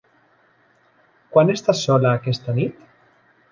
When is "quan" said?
1.35-1.53